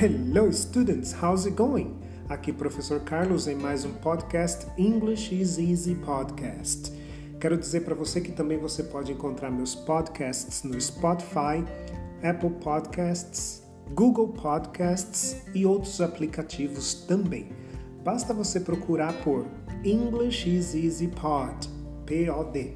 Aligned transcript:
Hello 0.00 0.50
students, 0.50 1.12
how's 1.12 1.44
it 1.44 1.54
going? 1.54 1.94
Aqui 2.26 2.54
professor 2.54 3.00
Carlos 3.00 3.46
em 3.46 3.54
mais 3.54 3.84
um 3.84 3.92
podcast 3.92 4.66
English 4.78 5.30
is 5.30 5.58
Easy 5.58 5.94
Podcast. 5.94 6.90
Quero 7.38 7.58
dizer 7.58 7.82
para 7.82 7.94
você 7.94 8.18
que 8.18 8.32
também 8.32 8.56
você 8.56 8.82
pode 8.82 9.12
encontrar 9.12 9.50
meus 9.50 9.74
podcasts 9.74 10.62
no 10.62 10.80
Spotify, 10.80 11.62
Apple 12.22 12.48
Podcasts, 12.64 13.62
Google 13.92 14.28
Podcasts 14.28 15.36
e 15.54 15.66
outros 15.66 16.00
aplicativos 16.00 16.94
também. 16.94 17.52
Basta 18.02 18.32
você 18.32 18.58
procurar 18.58 19.12
por 19.22 19.46
English 19.84 20.48
is 20.48 20.74
Easy 20.74 21.08
Pod, 21.08 21.68
P-O-D. 22.06 22.72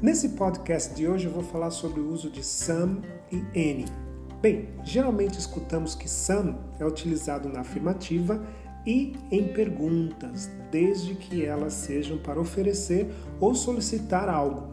Nesse 0.00 0.30
podcast 0.30 0.94
de 0.94 1.06
hoje 1.06 1.26
eu 1.26 1.32
vou 1.32 1.42
falar 1.42 1.70
sobre 1.70 2.00
o 2.00 2.08
uso 2.08 2.30
de 2.30 2.42
some 2.42 3.02
e 3.30 3.36
any. 3.54 4.09
Bem, 4.40 4.70
geralmente 4.82 5.38
escutamos 5.38 5.94
que 5.94 6.08
some 6.08 6.54
é 6.78 6.86
utilizado 6.86 7.46
na 7.46 7.60
afirmativa 7.60 8.42
e 8.86 9.12
em 9.30 9.48
perguntas, 9.48 10.50
desde 10.70 11.14
que 11.14 11.44
elas 11.44 11.74
sejam 11.74 12.16
para 12.16 12.40
oferecer 12.40 13.10
ou 13.38 13.54
solicitar 13.54 14.30
algo. 14.30 14.72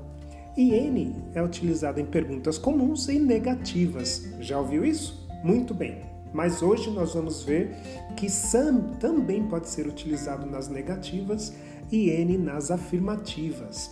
E 0.55 0.73
N 0.73 1.13
é 1.33 1.43
utilizado 1.43 1.99
em 1.99 2.05
perguntas 2.05 2.57
comuns 2.57 3.09
e 3.09 3.19
negativas. 3.19 4.29
Já 4.39 4.57
ouviu 4.57 4.85
isso? 4.85 5.27
Muito 5.43 5.73
bem. 5.73 6.01
Mas 6.33 6.61
hoje 6.61 6.89
nós 6.89 7.13
vamos 7.13 7.43
ver 7.43 7.75
que 8.15 8.29
some 8.29 8.95
também 9.01 9.47
pode 9.47 9.67
ser 9.67 9.85
utilizado 9.85 10.45
nas 10.45 10.69
negativas 10.69 11.53
e 11.91 12.09
N 12.09 12.37
nas 12.37 12.71
afirmativas. 12.71 13.91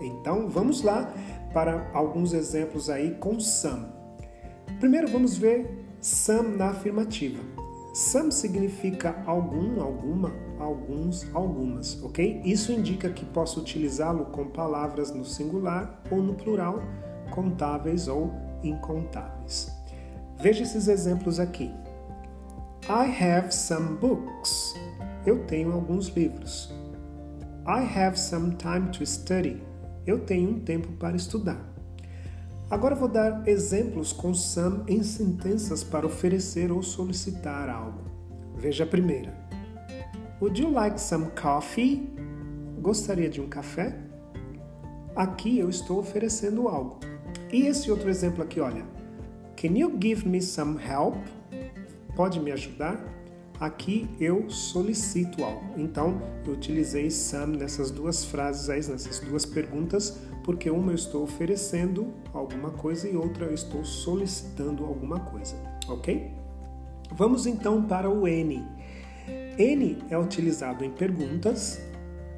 Então 0.00 0.48
vamos 0.48 0.82
lá 0.82 1.12
para 1.52 1.90
alguns 1.92 2.32
exemplos 2.32 2.88
aí 2.88 3.16
com 3.16 3.40
some. 3.40 3.96
Primeiro 4.78 5.08
vamos 5.08 5.36
ver 5.36 5.86
some 6.00 6.56
na 6.56 6.70
afirmativa. 6.70 7.38
Some 7.94 8.30
significa 8.30 9.22
algum, 9.24 9.80
alguma, 9.80 10.30
alguns, 10.58 11.26
algumas, 11.34 12.02
ok? 12.02 12.42
Isso 12.44 12.70
indica 12.70 13.08
que 13.08 13.24
posso 13.24 13.60
utilizá-lo 13.60 14.26
com 14.26 14.48
palavras 14.48 15.10
no 15.10 15.24
singular 15.24 16.02
ou 16.10 16.22
no 16.22 16.34
plural, 16.34 16.82
contáveis 17.30 18.06
ou 18.06 18.32
incontáveis. 18.62 19.74
Veja 20.38 20.62
esses 20.62 20.88
exemplos 20.88 21.40
aqui. 21.40 21.72
I 22.88 23.24
have 23.24 23.52
some 23.52 23.96
books. 23.96 24.74
Eu 25.24 25.44
tenho 25.46 25.72
alguns 25.72 26.08
livros. 26.08 26.70
I 27.66 27.82
have 27.98 28.18
some 28.18 28.54
time 28.56 28.90
to 28.90 29.04
study. 29.04 29.62
Eu 30.06 30.20
tenho 30.20 30.50
um 30.50 30.60
tempo 30.60 30.92
para 30.92 31.16
estudar. 31.16 31.75
Agora 32.68 32.96
vou 32.96 33.08
dar 33.08 33.46
exemplos 33.46 34.12
com 34.12 34.34
some 34.34 34.82
em 34.88 35.00
sentenças 35.00 35.84
para 35.84 36.04
oferecer 36.04 36.72
ou 36.72 36.82
solicitar 36.82 37.68
algo. 37.68 38.00
Veja 38.56 38.82
a 38.82 38.86
primeira. 38.86 39.32
Would 40.40 40.60
you 40.60 40.72
like 40.72 41.00
some 41.00 41.30
coffee? 41.40 42.12
Gostaria 42.80 43.28
de 43.28 43.40
um 43.40 43.48
café? 43.48 43.96
Aqui 45.14 45.60
eu 45.60 45.70
estou 45.70 46.00
oferecendo 46.00 46.66
algo. 46.66 46.98
E 47.52 47.66
esse 47.66 47.88
outro 47.88 48.10
exemplo 48.10 48.42
aqui, 48.42 48.58
olha. 48.58 48.84
Can 49.56 49.78
you 49.78 49.96
give 50.02 50.28
me 50.28 50.42
some 50.42 50.76
help? 50.82 51.16
Pode 52.16 52.40
me 52.40 52.50
ajudar? 52.50 53.15
Aqui 53.58 54.08
eu 54.20 54.50
solicito 54.50 55.42
algo. 55.42 55.64
Então, 55.78 56.20
eu 56.46 56.52
utilizei 56.52 57.10
some 57.10 57.56
nessas 57.56 57.90
duas 57.90 58.24
frases 58.24 58.68
aí, 58.68 58.76
nessas 58.86 59.20
duas 59.20 59.46
perguntas, 59.46 60.18
porque 60.44 60.70
uma 60.70 60.92
eu 60.92 60.94
estou 60.94 61.22
oferecendo 61.22 62.12
alguma 62.32 62.70
coisa 62.70 63.08
e 63.08 63.16
outra 63.16 63.46
eu 63.46 63.54
estou 63.54 63.84
solicitando 63.84 64.84
alguma 64.84 65.20
coisa, 65.20 65.56
ok? 65.88 66.30
Vamos 67.12 67.46
então 67.46 67.82
para 67.82 68.10
o 68.10 68.28
N. 68.28 68.62
N 69.58 69.98
é 70.10 70.18
utilizado 70.18 70.84
em 70.84 70.90
perguntas 70.90 71.80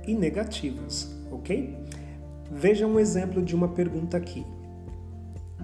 e 0.06 0.14
negativas, 0.14 1.12
ok? 1.32 1.76
Veja 2.50 2.86
um 2.86 2.98
exemplo 2.98 3.42
de 3.42 3.54
uma 3.54 3.68
pergunta 3.68 4.16
aqui. 4.16 4.46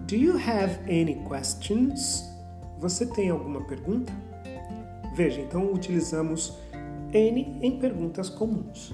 Do 0.06 0.16
you 0.16 0.36
have 0.36 0.80
any 0.88 1.24
questions? 1.28 2.24
Você 2.78 3.06
tem 3.06 3.30
alguma 3.30 3.62
pergunta? 3.64 4.12
Veja, 5.14 5.40
então 5.40 5.72
utilizamos 5.72 6.58
N 7.12 7.58
em 7.62 7.78
perguntas 7.78 8.28
comuns. 8.28 8.92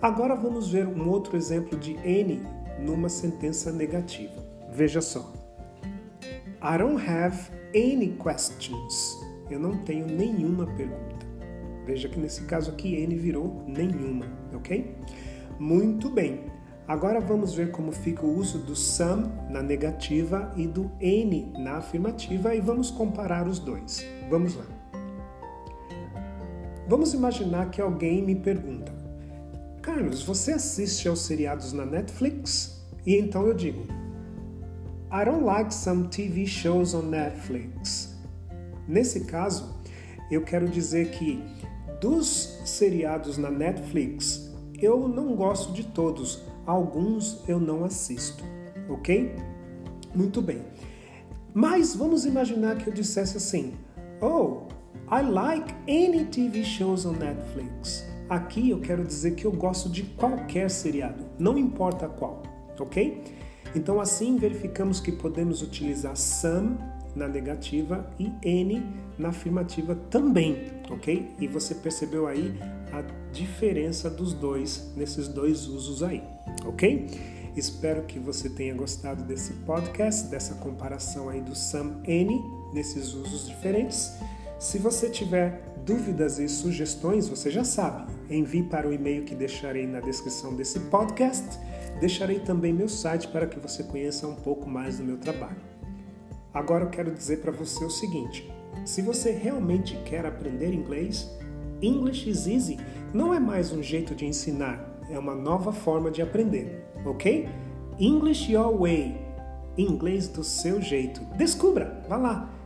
Agora 0.00 0.34
vamos 0.34 0.70
ver 0.70 0.86
um 0.86 1.08
outro 1.08 1.36
exemplo 1.36 1.78
de 1.78 1.92
N 2.04 2.40
numa 2.80 3.10
sentença 3.10 3.70
negativa. 3.70 4.42
Veja 4.72 5.02
só. 5.02 5.32
I 6.62 6.78
don't 6.78 7.02
have 7.06 7.36
any 7.74 8.16
questions. 8.22 9.18
Eu 9.50 9.58
não 9.58 9.76
tenho 9.84 10.06
nenhuma 10.06 10.66
pergunta. 10.66 11.26
Veja 11.84 12.08
que 12.08 12.18
nesse 12.18 12.44
caso 12.44 12.70
aqui 12.70 12.94
N 12.96 13.14
virou 13.16 13.62
nenhuma, 13.66 14.26
ok? 14.54 14.96
Muito 15.58 16.08
bem. 16.08 16.44
Agora 16.86 17.20
vamos 17.20 17.52
ver 17.52 17.70
como 17.70 17.92
fica 17.92 18.24
o 18.24 18.34
uso 18.34 18.58
do 18.58 18.74
some 18.74 19.28
na 19.50 19.62
negativa 19.62 20.52
e 20.56 20.66
do 20.66 20.90
N 21.00 21.52
na 21.58 21.76
afirmativa 21.76 22.54
e 22.54 22.60
vamos 22.60 22.90
comparar 22.90 23.46
os 23.46 23.58
dois. 23.58 24.02
Vamos 24.30 24.54
lá. 24.54 24.77
Vamos 26.88 27.12
imaginar 27.12 27.70
que 27.70 27.82
alguém 27.82 28.22
me 28.22 28.34
pergunta: 28.34 28.90
Carlos, 29.82 30.22
você 30.22 30.52
assiste 30.52 31.06
aos 31.06 31.20
seriados 31.20 31.74
na 31.74 31.84
Netflix? 31.84 32.82
E 33.04 33.14
então 33.14 33.46
eu 33.46 33.52
digo: 33.52 33.82
I 35.12 35.24
don't 35.26 35.44
like 35.44 35.72
some 35.72 36.08
TV 36.08 36.46
shows 36.46 36.94
on 36.94 37.02
Netflix. 37.02 38.16
Nesse 38.88 39.26
caso, 39.26 39.78
eu 40.30 40.42
quero 40.42 40.66
dizer 40.66 41.10
que 41.10 41.44
dos 42.00 42.62
seriados 42.64 43.36
na 43.36 43.50
Netflix, 43.50 44.50
eu 44.80 45.06
não 45.06 45.36
gosto 45.36 45.74
de 45.74 45.84
todos, 45.84 46.42
alguns 46.64 47.46
eu 47.46 47.60
não 47.60 47.84
assisto, 47.84 48.42
ok? 48.88 49.36
Muito 50.14 50.40
bem. 50.40 50.62
Mas 51.52 51.94
vamos 51.94 52.24
imaginar 52.24 52.78
que 52.78 52.88
eu 52.88 52.94
dissesse 52.94 53.36
assim: 53.36 53.74
Oh, 54.22 54.67
I 55.10 55.22
like 55.22 55.74
any 55.88 56.26
TV 56.26 56.62
shows 56.62 57.06
on 57.06 57.12
Netflix. 57.12 58.04
Aqui 58.28 58.68
eu 58.68 58.78
quero 58.78 59.02
dizer 59.02 59.36
que 59.36 59.46
eu 59.46 59.52
gosto 59.52 59.88
de 59.88 60.02
qualquer 60.02 60.68
seriado, 60.68 61.24
não 61.38 61.56
importa 61.56 62.06
qual, 62.06 62.42
ok? 62.78 63.24
Então 63.74 64.02
assim 64.02 64.36
verificamos 64.36 65.00
que 65.00 65.10
podemos 65.10 65.62
utilizar 65.62 66.14
some 66.14 66.76
na 67.16 67.26
negativa 67.26 68.06
e 68.18 68.26
any 68.44 68.84
na 69.18 69.30
afirmativa 69.30 69.94
também, 70.10 70.66
ok? 70.90 71.34
E 71.40 71.46
você 71.46 71.74
percebeu 71.74 72.26
aí 72.26 72.54
a 72.92 73.02
diferença 73.32 74.10
dos 74.10 74.34
dois 74.34 74.92
nesses 74.94 75.26
dois 75.26 75.66
usos 75.66 76.02
aí, 76.02 76.22
ok? 76.66 77.06
Espero 77.56 78.02
que 78.02 78.18
você 78.18 78.50
tenha 78.50 78.74
gostado 78.74 79.24
desse 79.24 79.54
podcast, 79.64 80.28
dessa 80.28 80.54
comparação 80.56 81.30
aí 81.30 81.40
do 81.40 81.56
some 81.56 81.92
any 82.06 82.38
nesses 82.74 83.14
usos 83.14 83.48
diferentes. 83.48 84.12
Se 84.58 84.76
você 84.76 85.08
tiver 85.08 85.62
dúvidas 85.86 86.40
e 86.40 86.48
sugestões, 86.48 87.28
você 87.28 87.48
já 87.48 87.62
sabe, 87.62 88.12
envie 88.28 88.64
para 88.64 88.88
o 88.88 88.92
e-mail 88.92 89.24
que 89.24 89.34
deixarei 89.34 89.86
na 89.86 90.00
descrição 90.00 90.56
desse 90.56 90.80
podcast. 90.80 91.46
Deixarei 92.00 92.40
também 92.40 92.72
meu 92.72 92.88
site 92.88 93.28
para 93.28 93.46
que 93.46 93.60
você 93.60 93.84
conheça 93.84 94.26
um 94.26 94.34
pouco 94.34 94.68
mais 94.68 94.98
do 94.98 95.04
meu 95.04 95.16
trabalho. 95.16 95.56
Agora 96.52 96.84
eu 96.84 96.90
quero 96.90 97.12
dizer 97.12 97.40
para 97.40 97.52
você 97.52 97.84
o 97.84 97.90
seguinte: 97.90 98.52
se 98.84 99.00
você 99.00 99.30
realmente 99.30 99.96
quer 100.04 100.26
aprender 100.26 100.74
inglês, 100.74 101.30
English 101.80 102.28
is 102.28 102.48
Easy 102.48 102.78
não 103.14 103.32
é 103.32 103.38
mais 103.38 103.72
um 103.72 103.80
jeito 103.80 104.12
de 104.12 104.26
ensinar, 104.26 105.00
é 105.08 105.16
uma 105.16 105.36
nova 105.36 105.72
forma 105.72 106.10
de 106.10 106.20
aprender, 106.20 106.84
ok? 107.04 107.48
English 107.96 108.52
Your 108.52 108.76
Way, 108.76 109.16
inglês 109.76 110.26
do 110.26 110.42
seu 110.42 110.82
jeito. 110.82 111.20
Descubra, 111.36 112.04
vá 112.08 112.16
lá! 112.16 112.57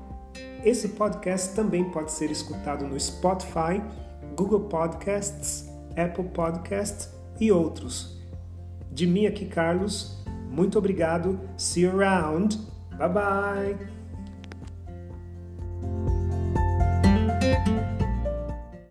Esse 0.64 0.91
podcast 0.91 1.55
também 1.55 1.85
pode 1.91 2.12
ser 2.12 2.31
escutado 2.31 2.87
no 2.87 2.99
Spotify, 2.99 3.82
Google 4.37 4.69
Podcasts, 4.69 5.69
Apple 5.97 6.29
Podcasts 6.29 7.11
e 7.41 7.50
outros. 7.50 8.17
De 8.91 9.06
mim 9.06 9.26
aqui, 9.26 9.47
Carlos. 9.47 10.23
Muito 10.50 10.79
obrigado. 10.79 11.41
See 11.56 11.85
you 11.85 12.00
around. 12.00 12.59
Bye 12.97 13.09
bye. 13.09 13.93